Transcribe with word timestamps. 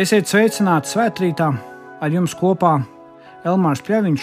Esiet 0.00 0.30
sveicināti 0.30 0.94
svētkrītā 0.94 1.46
ar 2.00 2.12
jums 2.14 2.32
kopā 2.38 2.70
Elmārs 3.44 3.82
Pļaviņš, 3.84 4.22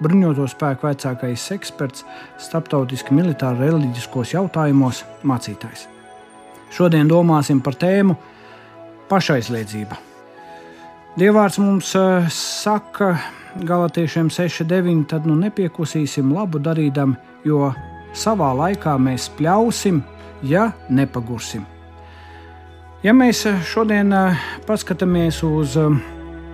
bruņoto 0.00 0.46
spēku 0.48 0.86
vecākais 0.86 1.42
eksperts, 1.52 2.06
starptautiski 2.40 3.12
militāri 3.12 3.66
reliģiskos 3.66 4.32
jautājumos 4.32 5.02
mācītājs. 5.28 5.82
Šodien 6.72 7.10
domāsim 7.10 7.60
par 7.60 7.76
tēmu 7.76 8.16
pašaizliedzība. 9.10 9.98
Dievārds 11.20 11.60
mums 11.60 11.92
eh, 11.98 12.30
saka, 12.32 13.10
Galatiešiem 13.68 14.32
6,9, 14.32 15.04
tad 15.12 15.28
nu 15.28 15.36
nepiekusīsim 15.42 16.32
labu 16.32 16.62
darīdam, 16.62 17.18
jo 17.44 17.68
savā 18.16 18.54
laikā 18.62 18.96
mēs 18.96 19.28
pļausim, 19.36 20.00
ja 20.48 20.70
nepagursim. 20.88 21.71
Ja 23.02 23.10
mēs 23.10 23.40
šodien 23.66 24.12
eh, 24.14 24.36
paskatāmies 24.62 25.40
uz 25.42 25.74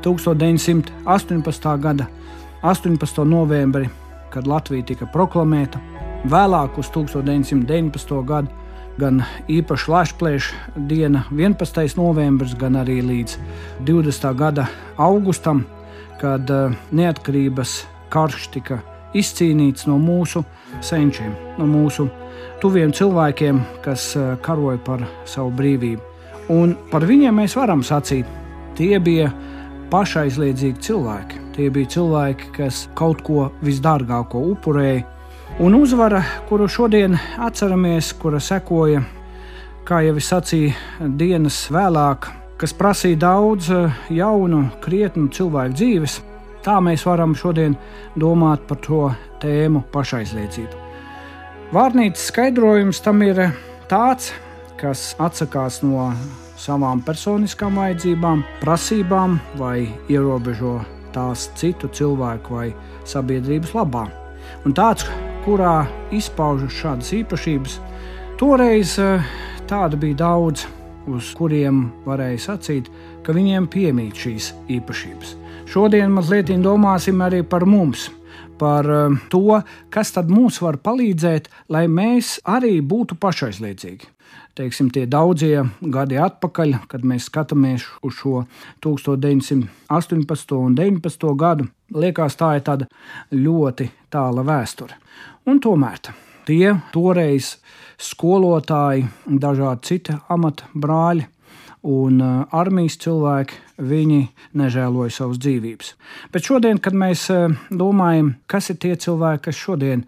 1918. 0.01 0.89
Eh, 0.97 1.79
gada 1.79 2.06
18. 2.62 3.25
novembri, 3.29 3.91
kad 4.33 4.47
Latvija 4.48 4.87
tika 4.89 5.06
proklamēta, 5.12 5.79
vēlāk 6.25 6.79
uz 6.80 6.89
1919. 6.95 8.25
gadu 8.25 8.48
gan 8.98 9.20
īpaši 9.48 9.91
Latvijas 9.92 10.48
diena, 10.75 11.27
11. 11.30 11.97
novembris, 12.01 12.56
gan 12.59 12.80
arī 12.80 13.03
līdz 13.05 13.37
20. 13.84 14.34
gada 14.41 14.67
augustam, 14.97 15.67
kad 16.20 16.51
eh, 16.51 16.73
neatkarības 16.91 17.83
karš 18.09 18.48
tika 18.56 18.80
izcīnīts 19.12 19.84
no 19.84 20.01
mūsu 20.01 20.45
senčiem, 20.80 21.37
no 21.61 21.69
mūsu 21.69 22.09
tuviem 22.62 22.92
cilvēkiem, 22.92 23.61
kas 23.84 24.15
eh, 24.17 24.37
karoja 24.41 24.80
par 24.80 25.05
savu 25.28 25.53
brīvību. 25.61 26.17
Un 26.53 26.77
par 26.91 27.05
viņiem 27.05 27.43
mēs 27.43 27.57
varam 27.59 27.85
sacīt, 27.85 28.27
tie 28.79 28.97
bija 29.03 29.29
pašaizliedzīgi 29.93 30.81
cilvēki. 30.89 31.45
Tie 31.59 31.69
bija 31.75 31.91
cilvēki, 31.97 32.51
kas 32.57 32.87
kaut 32.97 33.25
ko 33.27 33.49
visdārgāko 33.65 34.45
upurēja 34.55 35.05
Un 35.59 35.75
uzvara, 35.75 36.23
kuru 36.49 36.69
šodien 36.69 37.17
atceramies, 37.39 38.13
kura 38.23 38.39
sekoja, 38.39 39.01
kā 39.83 40.05
jau 40.07 40.13
es 40.21 40.29
sacīju, 40.31 40.71
dienas 41.19 41.57
vēlāk, 41.75 42.29
kas 42.61 42.75
prasīja 42.79 43.19
daudz 43.25 43.71
eh, 43.75 43.97
jaunu, 44.15 44.69
krietnu 44.85 45.27
cilvēku 45.35 45.75
dzīves, 45.75 46.21
tā 46.63 46.77
mēs 46.85 47.03
varam 47.09 47.35
šodien 47.35 47.75
domāt 48.15 48.69
par 48.71 48.79
to 48.87 49.01
tēmu 49.43 49.83
pašaizliedzību. 49.91 50.85
Vārnīcas 51.75 52.29
skaidrojums 52.31 53.03
tam 53.03 53.27
ir 53.27 53.43
tāds, 53.91 54.31
kas 54.79 55.12
atsakās 55.19 55.81
no 55.83 56.12
savām 56.59 57.03
personiskām 57.07 57.79
vajadzībām, 57.79 58.45
prasībām 58.62 59.39
vai 59.59 59.89
ierobežo 60.11 60.79
tās 61.15 61.48
citu 61.59 61.91
cilvēku 61.95 62.55
vai 62.59 62.69
sabiedrības 63.09 63.75
labā. 63.75 64.07
Un 64.67 64.75
tāds, 64.77 65.07
kurā 65.45 65.87
izpaužas 66.15 66.75
šādas 66.79 67.12
īpašības. 67.20 67.79
Toreiz 68.39 68.95
eh, 69.03 69.25
tāda 69.70 69.98
bija 69.98 70.23
daudz, 70.23 70.67
uz 71.09 71.33
kuriem 71.37 71.89
varēja 72.07 72.45
sacīt, 72.51 72.91
ka 73.25 73.35
viņiem 73.37 73.69
piemīt 73.73 74.19
šīs 74.19 74.53
īpašības. 74.79 75.35
Šodien 75.69 76.13
mazliet 76.15 76.53
domāsim 76.65 77.20
arī 77.25 77.42
par 77.45 77.67
mums, 77.69 78.09
par 78.59 78.91
eh, 78.91 79.17
to, 79.33 79.61
kas 79.95 80.12
tad 80.17 80.31
mums 80.33 80.61
var 80.64 80.81
palīdzēt, 80.83 81.48
lai 81.73 81.87
mēs 81.89 82.39
arī 82.48 82.78
būtu 82.84 83.19
pašaizliedzīgi. 83.20 84.14
Teiksim, 84.59 84.89
tie 84.91 85.05
daudzie 85.06 85.62
gadi 85.95 86.19
atpakaļ, 86.19 86.73
kad 86.91 87.05
mēs 87.06 87.29
skatāmies 87.31 87.84
uz 88.03 88.17
šo 88.19 88.41
1918. 88.83 90.57
un 90.58 90.74
19. 90.74 91.29
gadu, 91.39 91.69
liekas, 91.95 92.35
tā 92.41 92.57
ir 92.58 92.64
tāda 92.67 92.89
ļoti 93.30 93.86
tāla 94.11 94.42
vēsture. 94.42 94.98
Un 95.46 95.63
tomēr 95.63 96.11
tie 96.48 96.75
toreiz 96.90 97.55
skolotāji, 98.02 99.07
dažādi 99.27 99.92
citi 99.92 100.19
amata 100.29 100.67
brāļi 100.75 101.29
un 101.86 102.18
uh, 102.22 102.42
armijas 102.55 102.98
cilvēki, 103.02 103.58
viņi 103.78 104.20
nežēloja 104.58 105.14
savas 105.14 105.39
dzīvības. 105.42 105.92
Bet 106.34 106.48
šodien, 106.48 106.80
kad 106.83 106.96
mēs 106.98 107.28
uh, 107.30 107.55
domājam, 107.70 108.34
kas 108.50 108.70
ir 108.72 108.80
tie 108.83 108.94
cilvēki, 108.98 109.44
kas 109.48 109.58
šodien 109.58 110.05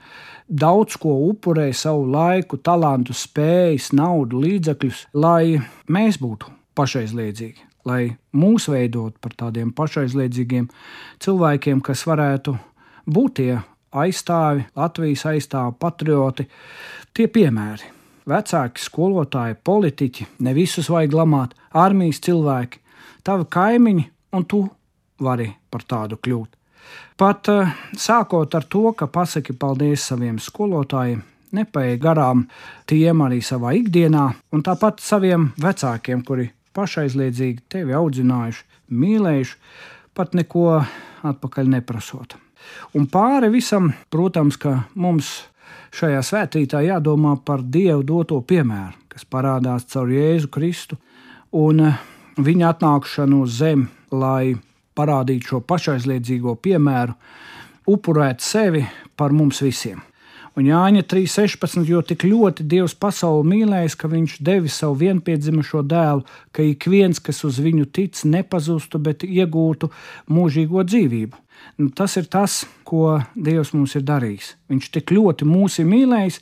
daudz 0.50 0.98
ko 1.00 1.14
upurē 1.28 1.69
savu 1.76 2.08
laiku, 2.10 2.58
talantu, 2.58 3.14
spējas, 3.14 3.92
naudu, 3.94 4.42
līdzekļus, 4.42 5.06
lai 5.14 5.60
mēs 5.88 6.19
būtu 6.22 6.50
pašaizliedzīgi, 6.78 7.69
lai 7.87 8.02
mūs 8.34 8.66
veidot 8.72 9.16
par 9.22 9.37
tādiem 9.38 9.70
pašaizliedzīgiem 9.76 10.69
cilvēkiem, 11.22 11.84
kas 11.87 12.06
varētu 12.08 12.56
būt 13.06 13.38
tie 13.38 13.52
aizstāvi, 13.91 14.66
Latvijas 14.76 15.26
aizstāvi, 15.31 15.78
patrioti. 15.78 16.47
Tie 17.14 17.26
piemēri. 17.26 18.00
Vecāki, 18.31 18.83
skolotāji, 18.85 19.59
politiķi, 19.65 20.27
ne 20.47 20.55
visus 20.55 20.91
vajag 20.93 21.17
lamāt, 21.19 21.57
armijas 21.75 22.21
cilvēki, 22.23 22.79
tavi 23.27 23.49
kaimiņi, 23.51 24.05
un 24.37 24.47
tu 24.47 24.63
vari 25.21 25.49
par 25.71 25.85
tādu 25.89 26.19
kļūt. 26.21 26.57
Pat 27.21 27.51
uh, 27.53 27.73
sākot 27.99 28.55
ar 28.57 28.65
to, 28.71 28.85
ka 28.97 29.11
pasaki 29.11 29.53
paldies 29.53 30.07
saviem 30.09 30.39
skolotājiem, 30.41 31.21
nepaiet 31.53 32.01
garām 32.01 32.47
tiem 32.89 33.25
arī 33.27 33.41
savā 33.45 33.75
ikdienā, 33.79 34.27
un 34.55 34.65
tāpat 34.65 35.03
saviem 35.05 35.51
vecākiem, 35.61 36.23
kuri 36.25 36.49
pašaizliedzīgi 36.77 37.67
tevi 37.69 37.97
audzinājuši, 37.99 38.65
mīlējuši, 38.95 39.59
pat 40.15 40.39
neko 40.39 40.69
atpakaļ 41.27 41.75
neprasot. 41.77 42.39
Un 42.95 43.07
pāri 43.11 43.51
visam, 43.53 43.91
protams, 44.12 44.59
ka 44.61 44.85
mums 44.95 45.33
šajā 45.95 46.23
svētkrītā 46.25 46.83
jādomā 46.87 47.37
par 47.45 47.62
Dievu 47.62 48.05
doto 48.06 48.41
piemēru, 48.41 48.97
kas 49.11 49.27
parādās 49.27 49.87
caur 49.91 50.11
Jēzu 50.12 50.51
Kristu 50.53 50.99
un 51.56 51.87
eh, 51.87 52.03
viņa 52.39 52.75
atnākšanu 52.75 53.43
uz 53.45 53.59
zemi, 53.61 53.89
lai 54.11 54.55
parādītu 54.97 55.55
šo 55.55 55.61
pašaizliedzīgo 55.67 56.56
piemēru, 56.62 57.15
upurēt 57.91 58.45
sevi 58.45 58.84
par 59.17 59.34
mums 59.34 59.62
visiem. 59.65 60.00
Un 60.59 60.66
Jāņa 60.66 61.05
3.16. 61.06 61.84
jo 61.87 62.00
tik 62.03 62.25
ļoti 62.27 62.65
Dievs 62.66 62.97
pasauli 62.99 63.47
mīlējis, 63.53 63.94
ka 63.97 64.11
viņš 64.11 64.41
devis 64.43 64.81
savu 64.83 64.97
vienpiedzimušo 65.05 65.84
dēlu, 65.87 66.25
ka 66.50 66.65
ik 66.66 66.88
viens, 66.91 67.22
kas 67.22 67.44
uz 67.47 67.61
viņu 67.62 67.87
tic, 67.94 68.19
nepazustu, 68.27 68.99
bet 68.99 69.22
iegūtu 69.22 69.93
mūžīgo 70.27 70.83
dzīvību. 70.88 71.38
Nu, 71.78 71.91
tas 71.94 72.16
ir 72.16 72.27
tas, 72.33 72.65
ko 72.88 73.21
Dievs 73.37 73.71
mums 73.77 73.94
ir 73.94 74.03
darījis. 74.09 74.55
Viņš 74.72 74.88
tik 74.97 75.12
ļoti 75.15 75.47
mūs 75.47 75.78
ir 75.83 75.87
mīlējis, 75.88 76.41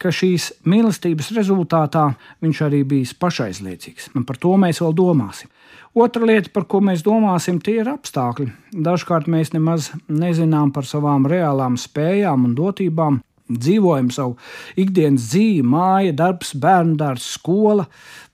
ka 0.00 0.10
šīs 0.12 0.50
mīlestības 0.66 1.30
rezultātā 1.36 2.08
viņš 2.44 2.62
arī 2.66 2.82
bijis 2.88 3.14
pašaizliecīgs. 3.20 4.10
Un 4.16 4.26
par 4.28 4.40
to 4.42 4.56
mēs 4.60 4.82
vēl 4.82 4.96
domāsim. 4.96 5.52
Otra 5.96 6.26
lieta, 6.28 6.50
par 6.52 6.66
ko 6.68 6.82
mēs 6.84 7.04
domāsim, 7.06 7.60
tie 7.62 7.78
ir 7.80 7.88
apstākļi. 7.88 8.50
Dažkārt 8.84 9.30
mēs 9.32 9.54
nemaz 9.54 9.92
nezinām 10.12 10.74
par 10.74 10.84
savām 10.88 11.24
reālām 11.30 11.78
spējām 11.80 12.50
un 12.50 12.58
dotībām, 12.58 13.22
dzīvojam 13.50 14.10
savu 14.14 14.36
ikdienas 14.78 15.30
dzīvi, 15.30 15.64
māja, 15.66 16.14
darbs, 16.16 16.54
bērnu 16.60 16.96
dārsts, 17.00 17.36
skola, 17.38 17.86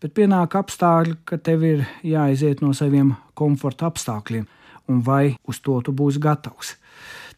bet 0.02 0.14
pienāk 0.16 0.56
apstākļi, 0.58 1.18
ka 1.24 1.38
tev 1.38 1.64
ir 1.68 1.86
jāiziet 2.06 2.62
no 2.64 2.72
saviem 2.76 3.14
komforta 3.38 3.90
apstākļiem, 3.90 4.46
un 4.88 5.02
vai 5.06 5.34
uz 5.48 5.60
to 5.64 5.80
tu 5.84 5.94
būsi 5.96 6.22
gatavs. 6.22 6.76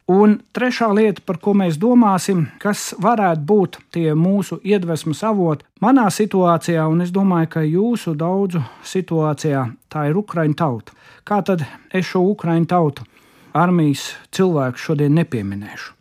Un 0.04 0.34
trešā 0.52 0.90
lieta, 0.92 1.22
par 1.24 1.38
ko 1.40 1.54
mēs 1.56 1.78
domāsim, 1.80 2.42
kas 2.60 2.90
varētu 3.00 3.40
būt 3.48 3.78
tie 3.96 4.10
mūsu 4.12 4.58
iedvesmas 4.60 5.22
avoti 5.24 5.64
manā 5.80 6.10
situācijā, 6.12 6.84
un 6.92 7.00
es 7.00 7.12
domāju, 7.14 7.48
ka 7.56 7.64
jūsu 7.64 8.12
daudzu 8.12 8.60
situācijā 8.84 9.64
tā 9.88 10.04
ir 10.10 10.20
Ukraiņu 10.20 10.60
tauta. 10.60 10.92
Kā 11.24 11.40
tad 11.40 11.64
es 11.88 12.04
šo 12.12 12.20
Ukraiņu 12.34 12.68
tautu, 12.68 13.08
armijas 13.56 14.10
cilvēku 14.28 14.76
šodien 14.76 15.16
nepieminēšu? 15.16 15.93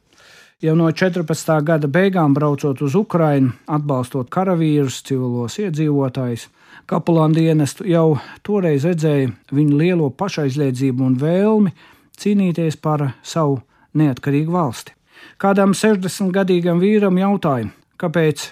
Jau 0.64 0.78
no 0.80 0.86
14. 0.88 1.58
gada 1.68 1.90
beigām 1.92 2.32
braucot 2.32 2.80
uz 2.86 2.94
Ukrajinu, 2.96 3.50
atbalstot 3.68 4.30
karavīrus, 4.32 5.02
civilos 5.04 5.58
iedzīvotājus, 5.60 6.46
kapelāna 6.88 7.36
dienestu, 7.36 7.84
jau 7.84 8.14
toreiz 8.48 8.86
redzēja 8.88 9.34
viņu 9.52 9.80
lielo 9.82 10.06
pašaizliedzību 10.16 11.04
un 11.04 11.18
vēlmi 11.20 11.74
cīnīties 12.16 12.78
par 12.80 13.10
savu 13.28 13.58
neatkarīgu 14.00 14.56
valsti. 14.56 14.94
Kādam 15.44 15.74
60-gadīgam 15.76 16.80
vīram 16.80 17.20
jautāja, 17.20 17.68
kāpēc 18.00 18.46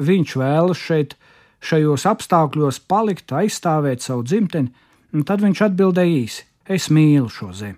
viņš 0.00 0.32
vēlas 0.40 0.80
šeit, 0.80 1.18
šajos 1.60 2.06
apstākļos 2.08 2.78
palikt, 2.88 3.34
aizstāvēt 3.42 4.06
savu 4.06 4.24
dzimteni, 4.24 4.72
un 5.12 5.28
tad 5.28 5.44
viņš 5.44 5.60
atbildēja 5.68 6.16
īsi: 6.22 6.48
Es 6.64 6.88
mīlu 6.88 7.28
šo 7.28 7.50
zemi. 7.52 7.76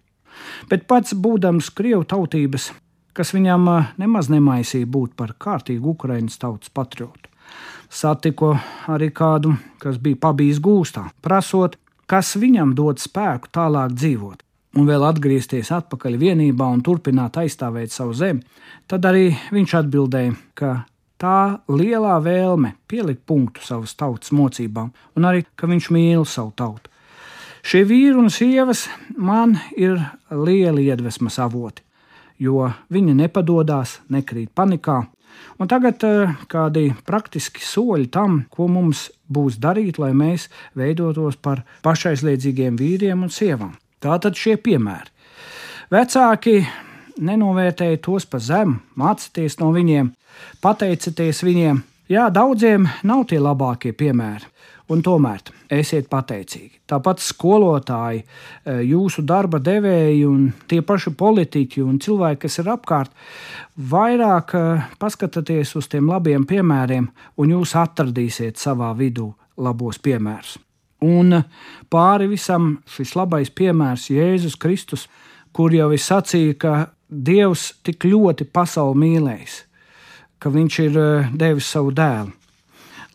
Bet 0.70 0.86
pats 0.86 1.10
būdams 1.10 1.72
krievu 1.74 2.06
tautības, 2.06 2.68
kas 3.16 3.34
viņam 3.34 3.66
nemaz 4.00 4.30
nemaisīja 4.32 4.88
būt 4.90 5.16
par 5.18 5.34
kārtīgu 5.38 5.94
Ukraiņas 5.94 6.40
tautas 6.40 6.72
patriotu. 6.74 7.30
Satiku 7.90 8.52
arī 8.86 9.10
kādu, 9.10 9.56
kas 9.82 9.98
bija 9.98 10.20
pabijis 10.22 10.60
gūstā, 10.62 11.08
prasot, 11.22 11.74
kas 12.06 12.36
viņam 12.38 12.76
dod 12.78 13.02
spēku 13.02 13.50
tālāk 13.50 13.96
dzīvot. 13.96 14.44
Un 14.78 14.86
vēl 14.86 15.02
atgriezties 15.02 15.72
atpakaļ 15.74 16.14
vienībā 16.20 16.68
un 16.70 16.84
turpināt 16.86 17.40
aizstāvēt 17.42 17.90
savu 17.90 18.14
zemi, 18.14 18.44
tad 18.86 19.08
arī 19.08 19.32
viņš 19.50 19.74
atbildēja, 19.80 20.36
ka 20.54 20.70
tā 21.20 21.58
lielā 21.66 22.14
vēlme 22.22 22.76
pielikt 22.88 23.24
punktu 23.26 23.64
savas 23.66 23.96
tautas 23.98 24.30
mocībām, 24.30 24.92
un 25.18 25.26
arī, 25.26 25.42
ka 25.58 25.66
viņš 25.66 25.90
mīl 25.90 26.22
savu 26.22 26.54
tautu. 26.54 26.86
Šie 27.66 27.82
vīri 27.84 28.16
un 28.16 28.30
sievas 28.32 28.86
man 29.18 29.58
ir 29.76 29.98
lieli 30.30 30.86
iedvesmas 30.86 31.36
avoti, 31.42 31.82
jo 32.40 32.70
viņi 32.90 33.16
nepadodas, 33.20 33.98
nekrīt 34.08 34.50
panikā. 34.56 35.04
Un 35.60 35.68
tagad 35.68 36.02
uh, 36.08 36.34
kādi 36.50 36.90
praktiski 37.06 37.62
soļi 37.64 38.08
tam, 38.12 38.44
ko 38.50 38.66
mums 38.68 39.08
būs 39.30 39.60
darīt, 39.60 40.00
lai 40.00 40.10
mēs 40.16 40.48
veidotos 40.76 41.36
par 41.36 41.62
pašaizliedzīgiem 41.84 42.78
vīriem 42.80 43.26
un 43.26 43.32
sievām. 43.32 43.76
Tātad 44.00 44.38
šie 44.40 44.56
piemēri. 44.56 45.12
Vecāki 45.92 46.62
nenovērtēja 47.20 48.00
tos 48.04 48.26
pa 48.30 48.40
zemu, 48.40 48.78
mācieties 48.96 49.58
no 49.60 49.70
viņiem, 49.74 50.12
pateicieties 50.64 51.42
viņiem. 51.44 51.82
Jā, 52.10 52.26
daudziem 52.34 52.88
nav 53.06 53.26
tie 53.30 53.38
labākie 53.38 53.92
piemēri, 53.94 54.48
un 54.90 55.02
tomēr 55.06 55.42
esiet 55.70 56.08
pateicīgi. 56.10 56.80
Tāpat 56.90 57.22
skolotāji, 57.22 58.24
e, 58.24 58.76
jūsu 58.90 59.22
darba 59.26 59.60
devēji 59.62 60.24
un 60.26 60.48
tie 60.70 60.80
paši 60.82 61.12
politiķi 61.18 61.84
un 61.84 62.00
cilvēki, 62.02 62.42
kas 62.46 62.58
ir 62.62 62.72
apkārt, 62.74 63.12
vairāk 63.92 64.54
e, 64.58 64.64
paskatieties 64.98 65.76
uz 65.78 65.88
tiem 65.90 66.10
labiem 66.10 66.46
piemēriem, 66.48 67.06
un 67.38 67.54
jūs 67.54 67.76
atradīsiet 67.78 68.58
savā 68.58 68.90
vidū 68.98 69.30
labos 69.60 70.00
piemērus. 70.02 70.58
Un 71.00 71.38
pāri 71.88 72.28
visam 72.28 72.74
šis 72.90 73.14
labais 73.16 73.48
piemērs 73.56 74.10
Jēzus 74.12 74.58
Kristus, 74.60 75.06
kur 75.56 75.72
jau 75.72 75.90
es 75.94 76.08
sacīju, 76.10 76.56
ka 76.60 76.74
Dievs 77.10 77.72
tik 77.82 78.04
ļoti 78.06 78.44
pasauli 78.46 79.00
mīlējis, 79.00 79.54
ka 80.38 80.50
Viņš 80.54 80.76
ir 80.84 80.98
eh, 80.98 81.30
devis 81.34 81.66
savu 81.66 81.90
dēlu, 81.90 82.30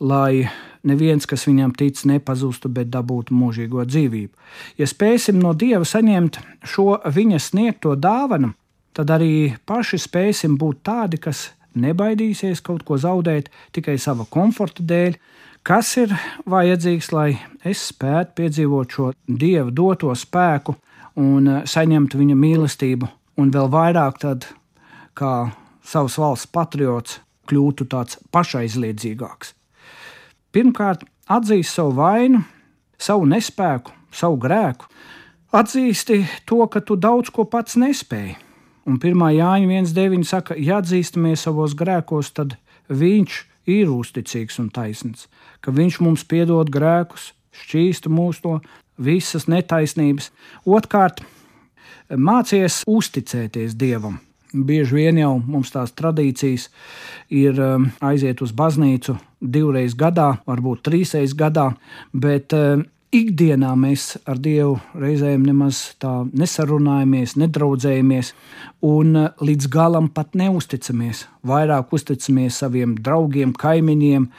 lai 0.04 0.44
neviens, 0.86 1.26
kas 1.28 1.46
viņam 1.48 1.74
tic, 1.76 2.00
nepazustu, 2.08 2.70
bet 2.72 2.90
dabūtu 2.92 3.34
mūžīgo 3.36 3.84
dzīvību. 3.88 4.32
Ja 4.80 4.88
spēsim 4.88 5.40
no 5.42 5.52
Dieva 5.54 5.84
saņemt 5.86 6.38
šo 6.66 7.00
viņa 7.04 7.42
sniegto 7.42 7.96
dāvanu, 7.98 8.52
tad 8.96 9.12
arī 9.12 9.56
paši 9.66 10.00
spēsim 10.00 10.56
būt 10.60 10.82
tādi, 10.86 11.20
kas 11.20 11.50
nebaidīsies 11.76 12.62
kaut 12.64 12.86
ko 12.88 12.96
zaudēt 13.00 13.50
tikai 13.76 13.98
sava 14.00 14.24
komforta 14.30 14.84
dēļ, 14.86 15.18
kas 15.66 15.92
ir 16.00 16.14
vajadzīgs, 16.48 17.12
lai 17.12 17.28
es 17.64 17.88
spētu 17.90 18.36
piedzīvot 18.40 18.96
šo 18.96 19.12
Dieva 19.26 19.70
doto 19.70 20.14
spēku 20.16 20.76
un 21.20 21.62
saņemtu 21.68 22.22
viņa 22.22 22.38
mīlestību 22.38 23.10
un 23.40 23.52
vēl 23.52 23.68
vairāk 23.72 24.20
tad, 24.22 24.48
kā 25.16 25.50
savas 25.84 26.16
valsts 26.20 26.50
patriots, 26.52 27.20
kļūtu 27.46 27.86
tāds 27.92 28.18
pašaizliedzīgāks. 28.34 29.52
Pirmkārt, 30.56 31.02
atzīst 31.28 31.76
savu 31.76 31.98
vainu, 31.98 32.38
savu 32.96 33.26
nespēku, 33.28 33.92
savu 34.08 34.38
grēku, 34.40 34.86
atzīsti 35.52 36.22
to, 36.48 36.62
ka 36.72 36.80
tu 36.80 36.96
daudz 36.96 37.28
ko 37.28 37.44
pats 37.44 37.76
nespēji. 37.76 38.38
Un 38.88 38.96
1. 38.96 39.26
Jāņa 39.36 39.68
1.9. 39.82 40.24
saka, 40.24 40.56
ja 40.56 40.78
atzīstamies 40.80 41.44
savos 41.44 41.74
grēkos, 41.76 42.32
tad 42.32 42.56
viņš 42.88 43.36
ir 43.68 43.92
uzticīgs 43.92 44.56
un 44.62 44.70
taisnīgs, 44.72 45.26
ka 45.60 45.76
viņš 45.76 46.00
mums 46.00 46.24
piedod 46.24 46.72
grēkus, 46.72 47.34
šķīsta 47.66 48.08
mūsu 48.16 48.48
no 48.48 48.60
visas 48.96 49.50
netaisnības. 49.52 50.30
Otkārt, 50.64 51.20
Mācies 52.08 52.80
uzticēties 52.88 53.76
Dievam. 53.76 54.22
Bieži 54.56 54.96
vien 54.96 55.18
jau 55.20 55.36
mums 55.44 55.72
tās 55.74 55.92
tradīcijas 55.96 56.70
ir 57.34 57.58
um, 57.60 57.90
aiziet 58.00 58.40
uz 58.40 58.54
baznīcu 58.56 59.16
divreiz 59.40 59.96
gadā, 59.98 60.36
varbūt 60.48 60.84
trīsreiz 60.88 61.34
gadā, 61.36 61.70
bet 62.16 62.54
um, 62.56 62.86
ikdienā 63.12 63.74
mēs 63.76 64.14
ar 64.24 64.40
Dievu 64.40 64.78
reizēm 64.96 65.44
nemaz 65.44 65.82
tā 66.00 66.12
nesarunājamies, 66.32 67.36
nedraudzējamies 67.42 68.32
un 68.88 69.14
uh, 69.26 69.30
līdz 69.44 69.70
galam 69.72 70.08
pat 70.08 70.32
neusticamies. 70.38 71.26
Vairāk 71.46 71.92
uzticamies 71.92 72.62
saviem 72.64 72.96
draugiem, 72.96 73.52
kaimiņiem, 73.52 74.30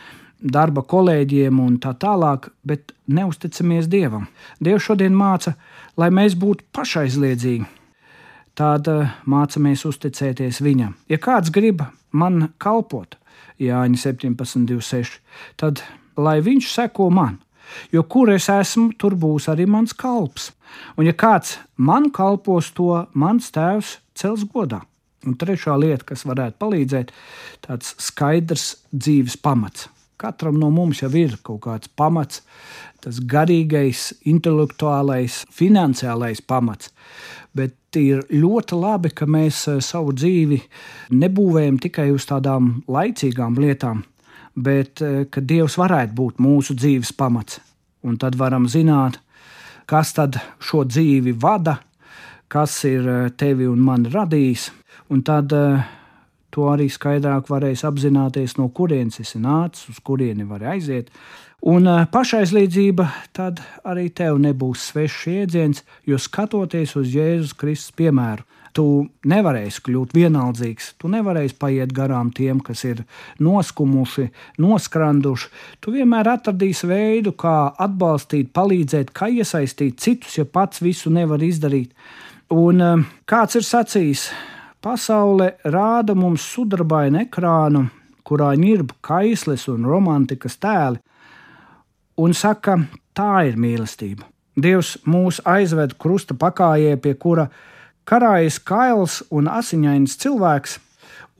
darba 0.41 0.81
kolēģiem 0.81 1.61
un 1.61 1.77
tā 1.83 1.93
tālāk, 1.97 2.49
bet 2.65 2.93
neusticamies 3.07 3.89
Dievam. 3.91 4.27
Dievs 4.63 4.89
šodien 4.89 5.13
māca 5.17 5.55
lai 5.97 6.11
mēs 6.13 6.37
būtu 6.37 6.65
pašaizliedzīgi. 6.77 7.65
Tad 8.57 8.89
eh, 8.89 9.13
mācāmies 9.29 9.85
uzticēties 9.85 10.61
viņam. 10.65 10.95
Ja 11.11 11.19
kāds 11.21 11.53
grib 11.53 11.83
man 12.11 12.49
kalpot, 12.61 13.17
Jāņa 13.61 13.99
17,26, 14.01 15.19
tad 15.57 15.81
lai 16.17 16.39
viņš 16.45 16.69
seko 16.73 17.09
man, 17.13 17.39
jo 17.93 18.03
kur 18.05 18.29
es 18.33 18.49
esmu, 18.53 18.91
tur 18.97 19.15
būs 19.17 19.49
arī 19.53 19.65
mans 19.69 19.93
kalps. 19.97 20.51
Un 20.97 21.07
ja 21.09 21.13
kāds 21.13 21.57
man 21.77 22.11
kalpos, 22.13 22.71
to 22.73 23.05
mans 23.13 23.49
tēvs 23.53 23.97
cels 24.17 24.45
godā. 24.49 24.81
Un 25.25 25.35
trešā 25.37 25.73
lieta, 25.77 26.05
kas 26.13 26.25
varētu 26.29 26.57
palīdzēt, 26.61 27.13
tāds 27.65 27.95
skaidrs 28.01 28.75
dzīves 28.93 29.37
pamats. 29.41 29.89
Katram 30.17 30.55
no 30.57 30.71
mums 30.73 31.03
jau 31.03 31.11
ir 31.13 31.35
kaut 31.45 31.59
kāds 31.67 31.89
pamats, 31.93 32.41
tas 33.05 33.19
garīgais, 33.21 34.15
intelektuālais, 34.25 35.43
finansiālais 35.53 36.41
pamats. 36.41 36.89
Bet 37.53 37.97
ir 37.97 38.23
ļoti 38.31 38.79
labi, 38.81 39.11
ka 39.13 39.27
mēs 39.29 39.61
eh, 39.69 39.77
savu 39.85 40.15
dzīvi 40.17 40.57
nebūvējam 41.13 41.77
tikai 41.83 42.07
uz 42.15 42.25
tādām 42.29 42.79
laicīgām 42.89 43.59
lietām, 43.61 44.01
bet 44.55 45.03
eh, 45.05 45.27
ka 45.29 45.41
Dievs 45.41 45.77
varētu 45.77 46.17
būt 46.17 46.41
mūsu 46.41 46.73
dzīves 46.73 47.13
pamats. 47.13 47.61
Un 48.01 48.17
tad 48.17 48.37
varam 48.41 48.65
zināt, 48.65 49.19
kas 49.85 50.15
tad 50.17 50.39
šo 50.57 50.81
dzīvi 50.89 51.35
vada, 51.37 51.77
kas 52.49 52.79
ir 52.89 53.05
eh, 53.05 53.29
tevi 53.37 53.69
un 53.69 53.85
mani 53.85 54.09
radījis. 54.17 54.71
Un 55.13 55.21
tad 55.23 55.53
to 56.53 56.69
arī 56.71 56.87
skaidrāk 56.91 57.49
varēs 57.51 57.83
apzināties, 57.87 58.57
no 58.59 58.69
kurienes 58.69 59.19
esi 59.23 59.41
nācis, 59.41 59.89
uz 59.91 59.99
kurieni 60.03 60.47
var 60.47 60.63
aiziet. 60.73 61.11
Un 61.67 61.87
eh, 61.89 62.03
pašaizliedzība 62.13 63.07
tad 63.35 63.63
arī 63.87 64.07
tev 64.13 64.37
nebūs 64.41 64.91
svešs 64.91 65.23
jēdziens, 65.31 65.81
jo 66.05 66.19
skatoties 66.21 66.93
uz 66.99 67.15
Jēzus 67.15 67.55
Kristus 67.57 67.95
piemēru, 67.97 68.45
tu 68.77 69.07
nevarēsi 69.25 69.81
kļūt 69.87 70.13
vienaldzīgs, 70.13 70.91
tu 71.01 71.09
nevarēsi 71.09 71.57
paiet 71.57 71.95
garām 71.97 72.29
tiem, 72.29 72.59
kas 72.61 72.83
ir 72.85 73.01
noskumuši, 73.41 74.27
noskranduši. 74.61 75.49
Tu 75.81 75.95
vienmēr 75.95 76.29
atradīsi 76.35 76.89
veidu, 76.91 77.33
kā 77.33 77.71
atbalstīt, 77.73 78.53
palīdzēt, 78.53 79.09
kā 79.17 79.31
iesaistīt 79.33 79.97
citus, 80.03 80.37
ja 80.37 80.45
pats 80.45 80.83
visu 80.85 81.09
nevar 81.09 81.41
izdarīt. 81.41 81.89
Un 82.53 82.85
eh, 82.85 83.09
kāds 83.25 83.57
ir 83.57 83.65
sacījis? 83.65 84.29
Pasaule 84.77 85.55
rāda 85.65 86.13
mums 86.13 86.43
sudrabainu 86.53 87.23
ekrānu, 87.23 87.87
kurā 88.21 88.51
ņirb 88.61 88.91
kaisles 89.01 89.63
un 89.71 89.87
romantikas 89.89 90.59
tēli, 90.61 90.99
un 92.21 92.35
saka, 92.37 92.75
tā 93.17 93.47
ir 93.49 93.57
mīlestība. 93.57 94.27
Dievs 94.53 94.99
mūs 95.09 95.39
aizved 95.49 95.95
krusta 95.97 96.37
pakājē, 96.37 96.93
pie 97.01 97.15
kura 97.17 97.47
karājas 98.05 98.59
kails 98.61 99.17
un 99.33 99.49
asiņains 99.49 100.13
cilvēks, 100.21 100.77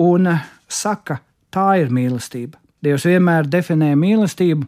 un 0.01 0.33
saka, 0.67 1.21
tā 1.53 1.69
ir 1.83 1.93
mīlestība. 1.93 2.57
Dievs 2.81 3.05
vienmēr 3.05 3.45
definē 3.45 3.93
mīlestību, 3.93 4.65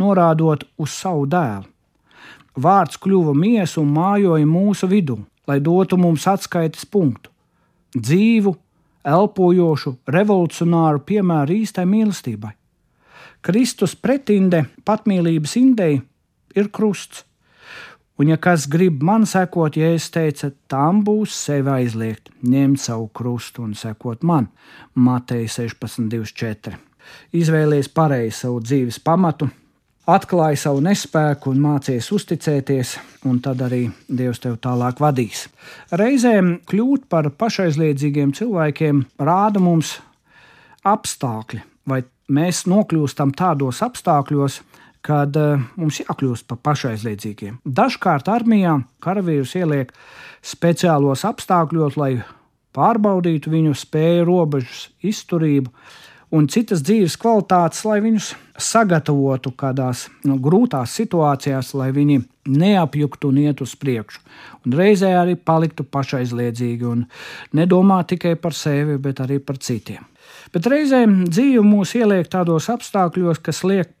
norādot 0.00 0.64
uz 0.80 0.96
savu 1.04 1.28
dēlu. 1.28 1.68
Vārds 2.56 2.96
kļuva 2.96 3.36
miesa 3.36 3.82
un 3.84 3.92
mājoja 3.92 4.48
mūsu 4.48 4.88
vidū, 4.88 5.20
lai 5.44 5.60
dotu 5.60 6.00
mums 6.00 6.24
atskaites 6.32 6.88
punktu 6.88 7.35
dzīvu, 7.96 8.52
elpojošu, 9.06 9.96
revolucionāru 10.10 11.02
piemēru 11.06 11.60
īstai 11.62 11.86
mīlestībai. 11.88 12.52
Kristus 13.46 13.94
pretinde 13.96 14.64
patmīlības 14.84 15.56
indei 15.60 16.00
ir 16.56 16.70
krusts. 16.74 17.22
Un, 18.16 18.30
ja 18.32 18.38
kas 18.40 18.64
grib 18.72 19.02
man 19.04 19.26
sekot, 19.28 19.76
ja 19.76 19.90
es 19.92 20.08
teicu, 20.10 20.48
tam 20.72 21.02
būs 21.04 21.34
sevi 21.36 21.68
aizliegt, 21.68 22.30
ņemt 22.48 22.80
savu 22.80 23.10
krustu 23.12 23.66
un 23.66 23.74
sekot 23.76 24.24
man, 24.24 24.48
Matei 24.94 25.44
16,24. 25.52 26.72
Izvēlies 27.36 27.92
pareizi 27.92 28.38
savu 28.38 28.62
dzīves 28.64 28.98
pamatu, 29.04 29.50
atklāji 30.06 30.60
savu 30.60 30.82
nespēku 30.86 31.50
un 31.52 31.60
mācies 31.64 32.08
uzticēties, 32.14 32.96
un 33.26 33.40
tad 33.42 33.62
arī 33.66 33.86
Dievs 34.06 34.40
tev 34.42 34.58
tālāk 34.62 35.00
vadīs. 35.02 35.46
Reizēm 35.90 36.60
kļūt 36.70 37.08
par 37.10 37.28
pašaizliedzīgiem 37.34 38.34
cilvēkiem 38.36 39.02
rāda 39.18 39.62
mums 39.62 39.96
apstākļi, 40.86 41.62
vai 41.90 42.04
mēs 42.30 42.64
nokļūstam 42.70 43.34
tādos 43.36 43.82
apstākļos, 43.86 44.60
kad 45.06 45.36
uh, 45.38 45.60
mums 45.78 46.00
jākļūst 46.02 46.48
par 46.50 46.58
pašaizliedzīgiem. 46.70 47.60
Dažkārt 47.62 48.30
armijā 48.30 48.80
karavīrus 49.02 49.54
ieliek 49.58 49.92
speciālos 50.42 51.22
apstākļos, 51.26 51.98
lai 52.00 52.16
pārbaudītu 52.76 53.52
viņu 53.52 53.76
spēju, 53.78 54.26
robežas, 54.26 54.88
izturību 55.06 55.70
un 56.34 56.48
citas 56.50 56.82
dzīves 56.84 57.16
kvalitātes, 57.20 57.84
lai 57.86 58.00
viņus 58.04 58.32
sagatavotu 58.58 59.52
kādās 59.58 60.06
nu, 60.26 60.38
grūtās 60.42 60.96
situācijās, 60.98 61.72
lai 61.78 61.90
viņi 61.94 62.20
neapjuktu 62.50 63.30
un 63.30 63.40
iet 63.44 63.62
uz 63.62 63.74
priekšu. 63.78 64.22
Un 64.66 64.76
reizē 64.78 65.12
arī 65.18 65.36
paliktu 65.36 65.84
pašaizliedzīgi 65.84 66.88
un 66.88 67.04
nedomā 67.56 68.02
tikai 68.08 68.34
par 68.40 68.56
sevi, 68.56 68.98
bet 69.02 69.22
arī 69.22 69.38
par 69.38 69.60
citiem. 69.62 70.04
Bet 70.54 70.66
reizēm 70.70 71.24
dzīve 71.28 71.62
mūs 71.66 71.94
ieliek 71.98 72.28
tādos 72.30 72.70
apstākļos, 72.72 73.42
kas 73.42 73.62
liek 73.66 73.92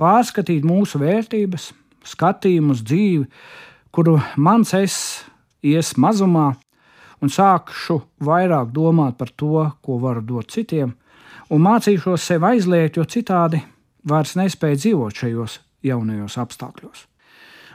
pārskatīt 0.00 0.64
mūsu 0.66 1.00
vērtības, 1.00 1.70
skatījumu 2.08 2.74
uz 2.74 2.82
dzīvi, 2.84 3.26
kuru 3.92 4.18
mans 4.40 4.72
es 4.76 4.96
ies 5.66 5.92
mazumā, 6.00 6.54
un 7.20 7.32
sākšu 7.32 8.00
vairāk 8.24 8.72
domāt 8.72 9.18
par 9.20 9.32
to, 9.36 9.66
ko 9.84 9.98
varu 10.00 10.24
dot 10.24 10.52
citiem, 10.52 10.94
un 11.50 11.62
mācīšos 11.66 12.26
sev 12.30 12.46
aizliegt, 12.46 12.96
jo 12.96 13.04
citādi 13.04 13.60
vairs 14.08 14.36
nespēju 14.38 14.80
dzīvot 14.80 15.22
šajos 15.22 15.58
jaunajos 15.86 16.36
apstākļos. 16.40 17.06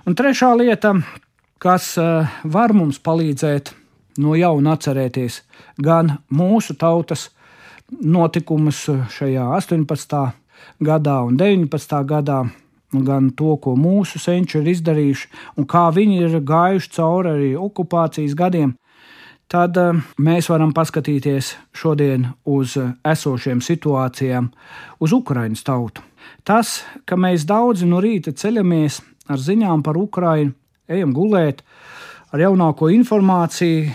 Un 0.05 0.15
trešā 0.17 0.51
lieta, 0.57 0.93
kas 1.61 1.95
eh, 1.97 2.35
var 2.43 2.73
mums 2.77 2.99
palīdzēt 3.01 3.73
no 4.21 4.35
jauna 4.37 4.75
atcerēties 4.77 5.41
gan 5.83 6.17
mūsu 6.31 6.77
tautas 6.79 7.29
notikumus 7.91 8.85
šajā 9.15 9.49
18. 9.57 10.21
gadā 10.85 11.17
un 11.25 11.37
19. 11.37 11.97
gadā, 12.07 12.39
gan 12.95 13.29
to, 13.35 13.55
ko 13.61 13.75
mūsu 13.75 14.21
senči 14.21 14.59
ir 14.61 14.69
izdarījuši 14.71 15.29
un 15.59 15.67
kā 15.67 15.89
viņi 15.93 16.21
ir 16.23 16.39
gājuši 16.47 16.91
cauri 16.95 17.31
arī 17.33 17.51
okupācijas 17.59 18.37
gadiem, 18.37 18.75
tad 19.51 19.77
eh, 19.77 20.01
mēs 20.21 20.49
varam 20.51 20.73
paskatīties 20.75 21.53
šodien 21.75 22.27
uz 22.49 22.75
eh, 22.81 22.91
esošiem 23.05 23.61
situācijām, 23.63 24.49
uz 24.99 25.15
Ukraiņas 25.15 25.65
tautu. 25.65 26.03
Tas, 26.45 26.81
ka 27.05 27.17
mēs 27.19 27.45
daudzi 27.47 27.87
no 27.89 28.01
rīta 28.01 28.33
ceļamies 28.33 29.01
ar 29.29 29.41
ziņām 29.41 29.83
par 29.85 29.97
Ukraiņu, 29.97 30.53
ejam 30.89 31.13
gulēt 31.13 31.63
ar 32.33 32.41
jaunāko 32.41 32.89
informāciju, 32.93 33.93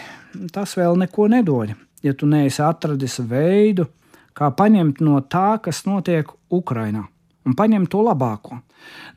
tas 0.55 0.77
vēl 0.79 0.99
neko 1.05 1.29
nedod. 1.31 1.75
Ja 2.03 2.15
tu 2.17 2.27
neesi 2.27 2.63
atradis 2.65 3.19
veidu, 3.29 3.85
kā 4.33 4.49
paņemt 4.57 5.03
no 5.05 5.19
tā, 5.29 5.59
kas 5.61 5.83
notiek 5.85 6.31
Ukraiņā, 6.51 7.03
un 7.47 7.57
paņemt 7.59 7.91
to 7.93 8.05
labāko. 8.07 8.63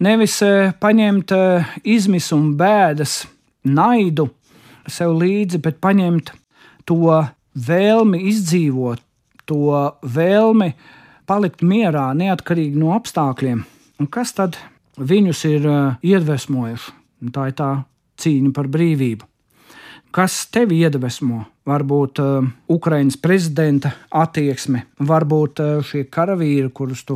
Nevis 0.04 0.42
eh, 0.44 0.74
paņemt 0.80 1.32
izmisumu, 1.88 2.58
bēdas, 2.60 3.22
naidu, 3.64 4.28
sev 4.88 5.16
līdzi, 5.20 5.62
bet 5.64 5.80
paņemt 5.84 6.34
to 6.90 7.22
vēlmi 7.54 8.20
izdzīvot, 8.32 9.02
to 9.48 9.94
vēlmi 10.02 10.74
palikt 11.30 11.64
mierā, 11.64 12.12
neatkarīgi 12.18 12.80
no 12.80 12.94
apstākļiem. 12.98 13.64
Un 14.02 14.10
kas 14.12 14.34
tad 14.36 14.58
viņus 15.00 15.44
ir 15.50 15.68
uh, 15.70 16.00
iedvesmojuši? 16.04 16.98
Tā 17.34 17.50
ir 17.50 17.56
tā 17.56 17.70
cīņa 18.20 18.52
par 18.56 18.68
brīvību. 18.72 19.28
Kas 20.14 20.44
tevi 20.54 20.76
iedvesmo? 20.86 21.40
Varbūt 21.66 22.20
uh, 22.22 22.46
Ukraiņas 22.70 23.16
prezidenta 23.24 23.94
attieksme, 24.14 24.84
varbūt 25.10 25.62
uh, 25.64 25.72
šie 25.82 26.04
karavīri, 26.12 26.68
kurus 26.76 27.02
tu 27.08 27.16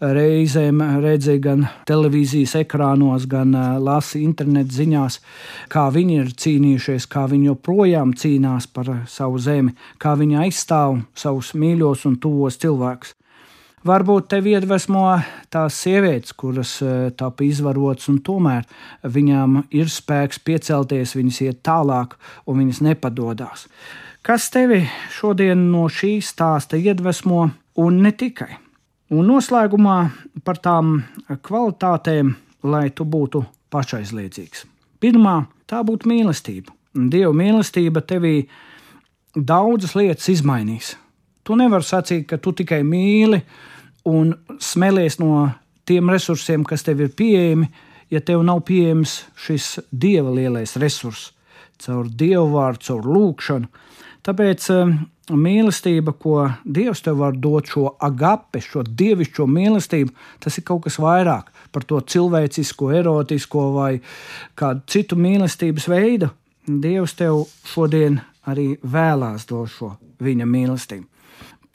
reizēm 0.00 0.80
redzēji 1.04 1.42
gan 1.44 1.66
televīzijas 1.86 2.56
ekrānos, 2.64 3.28
gan 3.30 3.54
uh, 3.54 3.76
lasi 3.78 4.24
internetu 4.24 4.80
ziņās, 4.80 5.20
kā 5.70 5.84
viņi 5.94 6.16
ir 6.24 6.32
cīnījušies, 6.42 7.06
kā 7.12 7.28
viņi 7.30 7.52
joprojām 7.52 8.16
cīnās 8.18 8.66
par 8.66 8.90
savu 9.06 9.38
zemi, 9.38 9.76
kā 10.02 10.16
viņi 10.18 10.40
aizstāv 10.48 11.04
savus 11.14 11.52
mīļos 11.54 12.02
un 12.10 12.18
tuvos 12.24 12.58
cilvēkus. 12.64 13.14
Varbūt 13.84 14.30
tevi 14.32 14.54
iedvesmo 14.56 15.02
tās 15.52 15.76
sievietes, 15.84 16.32
kuras 16.32 16.78
e, 16.80 17.10
tapa 17.12 17.44
izvarotas, 17.44 18.06
un 18.08 18.22
tomēr 18.24 18.64
viņām 19.04 19.58
ir 19.76 19.90
spēks 19.92 20.38
piecelties, 20.40 21.12
viņas 21.18 21.40
iet 21.44 21.58
tālāk 21.68 22.14
un 22.48 22.62
viņas 22.62 22.80
nepadodas. 22.86 23.66
Kas 24.24 24.46
tevi 24.48 24.86
šodien 25.12 25.66
no 25.68 25.82
šī 25.92 26.14
stāsta 26.24 26.80
iedvesmo, 26.80 27.42
un 27.84 27.98
ne 28.00 28.14
tikai? 28.16 28.54
Un 29.12 29.28
noslēgumā 29.28 29.98
par 30.48 30.62
tām 30.64 30.94
kvalitātēm, 31.44 32.32
lai 32.64 32.86
tu 32.88 33.04
būtu 33.04 33.44
pašaizliedzīgs. 33.68 34.64
Pirmā, 34.96 35.42
tā 35.68 35.82
būtu 35.84 36.08
mīlestība. 36.08 36.72
Dieva 36.96 37.36
mīlestība 37.36 38.00
tevī 38.00 38.46
daudzas 39.36 39.92
lietas 39.92 40.32
izmainīs. 40.32 40.94
Tu 41.44 41.60
nevari 41.60 41.84
sacīt, 41.84 42.24
ka 42.30 42.40
tu 42.40 42.54
tikai 42.56 42.80
mīli, 42.80 43.42
un 44.08 44.34
smēlies 44.60 45.18
no 45.22 45.48
tiem 45.88 46.10
resursiem, 46.12 46.64
kas 46.64 46.84
tev 46.86 47.02
ir 47.04 47.12
pieejami, 47.16 47.68
ja 48.12 48.20
tev 48.20 48.44
nav 48.46 48.62
pieejams 48.68 49.22
šis 49.40 49.78
dieva 49.90 50.32
lielais 50.34 50.76
resurs, 50.80 51.32
caur 51.82 52.08
dievu 52.08 52.52
vārdu, 52.54 52.84
caur 52.88 53.08
lūkšanu. 53.08 53.68
Tāpēc 54.24 54.66
um, 54.72 54.94
mīlestība, 55.36 56.14
ko 56.16 56.46
Dievs 56.64 57.02
tev 57.04 57.18
var 57.20 57.36
dot, 57.36 57.68
šo 57.68 57.90
agape, 58.00 58.62
šo 58.64 58.84
dievišķo 58.84 59.44
mīlestību, 59.48 60.14
tas 60.40 60.56
ir 60.56 60.64
kaut 60.64 60.86
kas 60.86 60.96
vairāk 61.00 61.50
par 61.74 61.84
to 61.84 61.98
cilvēcisko, 62.00 62.88
erotisko 62.94 63.66
vai 63.74 63.90
kādu 64.56 64.84
citu 64.88 65.18
mīlestības 65.20 65.88
veidu. 65.92 66.30
Dievs 66.64 67.16
tev 67.18 67.42
šodien 67.68 68.20
arī 68.48 68.70
vēlās 68.80 69.44
dot 69.50 69.72
šo 69.74 69.90
viņa 70.24 70.48
mīlestību. 70.48 71.04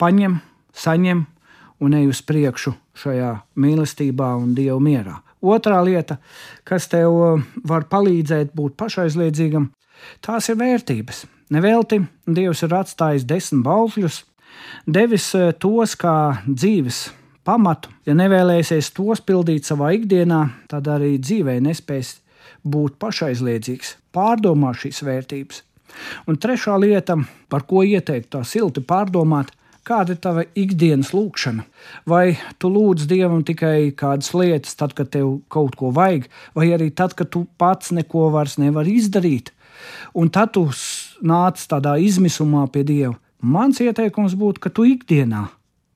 Paņem, 0.00 0.40
saņem, 0.74 1.22
un 1.80 1.96
ej 1.96 2.10
uz 2.12 2.20
priekšu 2.26 2.74
šajā 3.00 3.32
mīlestībā 3.60 4.30
un 4.38 4.54
dievu 4.56 4.80
mierā. 4.84 5.18
Otra 5.40 5.80
lieta, 5.84 6.18
kas 6.68 6.88
tev 6.92 7.16
uh, 7.16 7.44
var 7.64 7.86
palīdzēt 7.88 8.52
būt 8.56 8.76
pašaizliedzīgam, 8.80 9.70
tās 10.24 10.50
ir 10.52 10.58
vērtības. 10.60 11.24
Nevelti 11.50 12.02
Dievs 12.28 12.62
ir 12.62 12.74
atstājis 12.76 13.24
desmit 13.26 13.64
baukļus, 13.64 14.20
devis 14.86 15.30
uh, 15.38 15.50
tos 15.56 15.96
kā 15.98 16.42
dzīves 16.46 17.06
pamatu. 17.44 17.92
Ja 18.06 18.14
nevēlēsies 18.18 18.92
tos 18.96 19.24
pildīt 19.24 19.68
savā 19.68 19.94
ikdienā, 19.96 20.42
tad 20.68 20.88
arī 20.92 21.16
dzīvē 21.18 21.56
nespēs 21.64 22.18
būt 22.62 23.00
pašaizliedzīgs. 23.00 23.96
Pārdomā 24.12 24.74
šīs 24.76 25.00
vērtības. 25.06 25.64
Un 26.28 26.36
trešā 26.38 26.76
lieta, 26.78 27.16
par 27.50 27.64
ko 27.66 27.82
ieteikt 27.82 28.30
tā 28.36 28.44
silti 28.46 28.82
pārdomāt, 28.84 29.50
Kāda 29.86 30.12
ir 30.14 30.20
tava 30.20 30.44
ikdienas 30.58 31.14
lūkšana? 31.16 31.64
Vai 32.08 32.36
tu 32.60 32.68
lūdz 32.72 33.06
Dievam 33.08 33.40
tikai 33.46 33.92
kādas 33.96 34.34
lietas, 34.36 34.76
tad, 34.76 34.92
kad 34.98 35.08
tev 35.14 35.38
kaut 35.48 35.78
ko 35.80 35.88
vajag, 35.96 36.28
vai 36.54 36.68
arī 36.76 36.90
tad, 36.92 37.16
kad 37.16 37.30
tu 37.32 37.46
pats 37.60 37.94
neko 37.96 38.28
vairs 38.34 38.58
nevari 38.60 38.98
izdarīt? 39.00 39.54
Un 40.12 40.28
tad 40.28 40.52
tu 40.56 40.66
nāc 41.24 41.62
tādā 41.70 41.96
izmisumā 42.02 42.66
pie 42.72 42.84
Dieva. 42.84 43.16
Mans 43.40 43.80
ieteikums 43.80 44.36
būtu, 44.36 44.60
ka 44.60 44.72
tu 44.74 44.84
ikdienā 44.84 45.46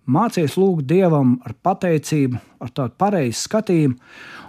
mācies 0.04 0.56
lūgt 0.60 0.88
Dievam 0.88 1.38
ar 1.44 1.54
pateicību, 1.64 2.40
ar 2.60 2.72
tādu 2.72 2.96
pareizu 3.00 3.40
skatījumu, 3.40 3.96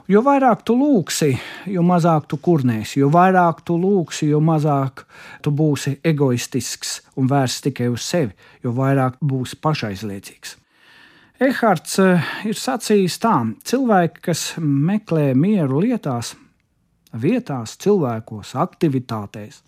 Jo 0.05 0.21
vairāk 0.21 0.59
tu 0.62 0.75
lūksi, 0.77 1.31
jo 1.74 1.81
mazāk 1.81 2.27
tu 2.29 2.38
kurnēsi, 2.38 3.00
jo 3.00 3.07
vairāk 3.09 3.63
tu 3.65 3.74
lūksi, 3.81 4.27
jo 4.29 4.38
mazāk 4.38 5.01
tu 5.41 5.50
būsi 5.50 5.95
egoistisks 6.05 7.00
un 7.17 7.25
vērsts 7.31 7.65
tikai 7.65 7.88
uz 7.89 8.05
sevi, 8.05 8.35
jo 8.62 8.75
vairāk 8.77 9.17
būsi 9.17 9.57
pašaizliecīgs. 9.65 10.51
Ehards 11.41 11.97
eh, 12.03 12.27
ir 12.45 12.53
sacījis 12.53 13.17
tā, 13.24 13.33
cilvēki, 13.65 14.21
kas 14.29 14.43
meklē 14.62 15.31
mieru 15.33 15.81
lietās, 15.81 16.35
vietās, 17.17 17.74
cilvēkos, 17.81 18.53
aktivitātēs, 18.62 19.63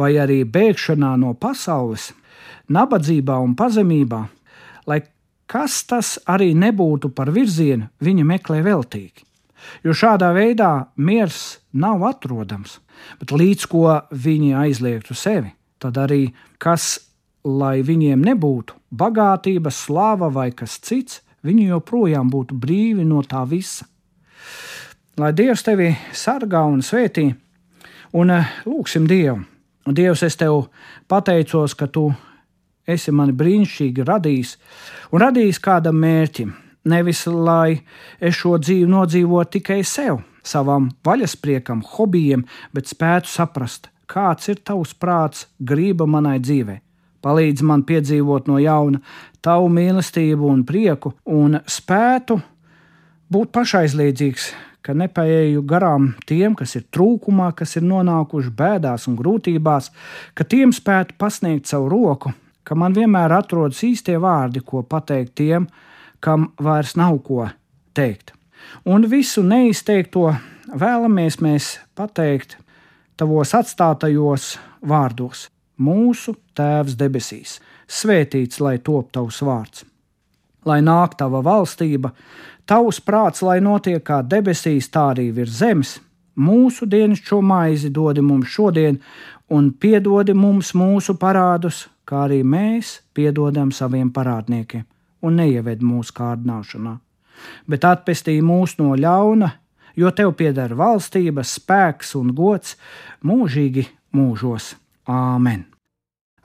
vai 0.00 0.14
arī 0.16 0.40
bēgšanā 0.48 1.12
no 1.20 1.34
pasaules, 1.36 2.14
nabadzībā 2.72 3.36
un 3.44 3.52
pazemībā, 3.60 4.24
lai 4.88 5.02
kas 5.44 5.82
tas 5.84 6.16
arī 6.24 6.54
nebūtu 6.56 7.12
par 7.12 7.28
virzienu, 7.36 7.90
viņi 8.00 8.24
meklē 8.24 8.64
veltīgi. 8.64 9.25
Jo 9.84 9.94
šādā 9.96 10.32
veidā 10.36 10.88
miers 10.96 11.58
nav 11.72 12.04
atrodams, 12.08 12.78
bet 13.20 13.32
līdz 13.32 13.66
ko 13.70 13.84
viņi 14.10 14.54
aizliegtu 14.56 15.14
sevi, 15.14 15.52
tad 15.82 15.98
arī 16.00 16.28
kas, 16.62 16.98
lai 17.44 17.80
viņiem 17.86 18.24
nebūtu 18.26 18.76
bagātība, 18.90 19.70
slava 19.70 20.30
vai 20.32 20.50
kas 20.56 20.78
cits, 20.82 21.20
viņi 21.46 21.68
joprojām 21.70 22.30
būtu 22.32 22.56
brīvi 22.58 23.04
no 23.06 23.22
tā 23.22 23.44
visa. 23.48 23.86
Lai 25.16 25.32
Dievs 25.32 25.62
tevi 25.64 25.92
sargā 26.12 26.64
un 26.68 26.82
svētī, 26.84 27.30
un 28.12 28.32
eh, 28.34 28.56
lūgsim 28.66 29.06
Dievu. 29.08 29.44
Dievs, 29.86 30.24
es 30.26 30.34
tev 30.36 30.66
pateicos, 31.08 31.76
ka 31.78 31.86
tu 31.86 32.08
esi 32.86 33.12
mani 33.14 33.34
brīnišķīgi 33.36 34.04
radījis 34.06 34.54
un 35.12 35.22
radījis 35.22 35.60
kādam 35.62 35.98
mērķim 36.02 36.52
Nevis 36.86 37.24
lai 37.26 37.80
es 38.22 38.38
šo 38.38 38.56
dzīvi 38.62 38.86
nodzīvotu 38.90 39.58
tikai 39.58 39.80
sev, 39.84 40.20
savam 40.46 40.92
vaļaspriekam, 41.06 41.82
hobijiem, 41.96 42.44
bet 42.72 42.86
spētu 42.86 43.30
saprast, 43.30 43.90
kāds 44.06 44.46
ir 44.52 44.62
tavs 44.62 44.94
prāts, 44.94 45.48
grība 45.58 46.06
manai 46.06 46.38
dzīvei. 46.38 46.78
Palīdz 47.26 47.64
man 47.66 47.82
piedzīvot 47.88 48.46
no 48.46 48.60
jauna 48.62 49.00
tavu 49.42 49.66
mīlestību 49.72 50.46
un 50.46 50.62
prieku, 50.68 51.16
un 51.26 51.58
spētu 51.66 52.38
būt 53.34 53.50
pašaizliedzīgs, 53.56 54.52
ka 54.86 54.94
nepaieju 54.94 55.64
garām 55.66 56.12
tiem, 56.30 56.54
kas 56.54 56.76
ir 56.78 56.84
trūkumā, 56.94 57.50
kas 57.58 57.74
ir 57.80 57.86
nonākuši 57.88 58.52
bēdās 58.54 59.08
un 59.10 59.16
grūtībās, 59.18 59.90
ka 60.38 60.46
tiem 60.46 60.70
spētu 60.70 61.16
pasniegt 61.18 61.66
savu 61.66 61.90
roku, 61.90 62.30
ka 62.62 62.78
man 62.78 62.94
vienmēr 62.94 63.34
atrodas 63.34 63.82
īstie 63.82 64.14
vārdi, 64.22 64.62
ko 64.62 64.84
pateikt 64.86 65.34
tiem, 65.42 65.66
kam 66.20 66.50
vairs 66.62 66.96
nav 66.96 67.18
ko 67.24 67.48
teikt. 67.94 68.32
Un 68.84 69.06
visu 69.10 69.42
neizteikto 69.42 70.34
vēlamies 70.74 71.40
mēs 71.40 71.76
pateikt 71.94 72.56
tavos 73.16 73.54
atstātajos 73.54 74.56
vārdos. 74.82 75.48
Mūsu 75.76 76.34
Tēvs 76.56 76.96
debesīs, 76.96 77.58
svētīts 77.86 78.62
lai 78.64 78.78
top 78.80 79.10
tavs 79.12 79.42
vārds, 79.44 79.84
lai 80.64 80.80
nāk 80.80 81.18
tava 81.20 81.42
valstība, 81.44 82.14
tavs 82.64 83.02
prāts, 83.04 83.42
lai 83.44 83.58
notiek 83.60 84.00
kā 84.04 84.22
debesīs, 84.24 84.88
tā 84.88 85.10
arī 85.12 85.28
virs 85.36 85.58
zemes. 85.60 85.98
Mūsu 86.36 86.88
dienas 86.88 87.20
šo 87.24 87.42
maizi 87.44 87.90
dodi 87.92 88.24
mums 88.24 88.48
šodien, 88.52 88.98
un 89.52 89.70
piedodi 89.72 90.34
mums 90.36 90.72
mūsu 90.76 91.16
parādus, 91.20 91.86
kā 92.08 92.24
arī 92.26 92.42
mēs 92.44 93.00
piedodam 93.14 93.72
saviem 93.72 94.10
parādniekiem, 94.12 94.84
un 95.26 95.40
neieved 95.40 95.84
mūsu 95.84 96.14
kārdināšanā, 96.16 96.96
bet 97.68 97.86
atpestī 97.88 98.38
mūs 98.44 98.76
no 98.80 98.94
ļauna, 98.98 99.50
jo 99.96 100.12
tev 100.14 100.34
pieder 100.38 100.74
valstība, 100.78 101.44
spēks 101.44 102.14
un 102.18 102.32
gods 102.36 102.76
mūžīgi 103.26 103.86
mūžos. 104.16 104.74
Āmen! 105.06 105.64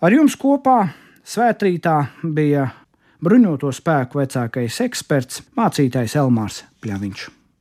Ar 0.02 0.14
jums 0.14 0.38
kopā 0.38 0.80
svētrītā 1.26 1.98
bija 2.24 2.70
bruņoto 3.22 3.70
spēku 3.74 4.22
vecākais 4.22 4.82
eksperts, 4.88 5.44
mācītājs 5.58 6.18
Elmārs 6.22 6.64
Pļaviņš. 6.82 7.41